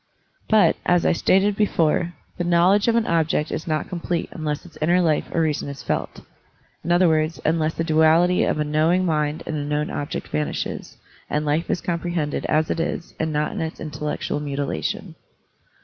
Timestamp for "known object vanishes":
9.63-10.97